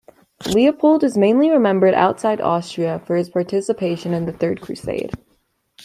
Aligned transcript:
Leopold 0.47 1.03
is 1.03 1.15
mainly 1.15 1.51
remembered 1.51 1.93
outside 1.93 2.41
Austria 2.41 3.03
for 3.05 3.15
his 3.17 3.29
participation 3.29 4.15
in 4.15 4.25
the 4.25 4.33
Third 4.33 4.59
Crusade. 4.59 5.11